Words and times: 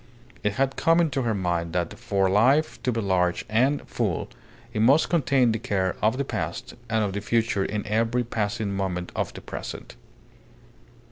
It 0.41 0.53
had 0.53 0.77
come 0.77 0.99
into 0.99 1.21
her 1.21 1.35
mind 1.35 1.73
that 1.73 1.93
for 1.99 2.27
life 2.27 2.81
to 2.81 2.91
be 2.91 2.99
large 3.01 3.45
and 3.47 3.87
full, 3.87 4.29
it 4.73 4.81
must 4.81 5.09
contain 5.11 5.51
the 5.51 5.59
care 5.59 5.95
of 6.01 6.17
the 6.17 6.25
past 6.25 6.73
and 6.89 7.03
of 7.03 7.13
the 7.13 7.21
future 7.21 7.63
in 7.63 7.85
every 7.85 8.23
passing 8.23 8.73
moment 8.73 9.11
of 9.15 9.31
the 9.33 9.41
present. 9.41 9.95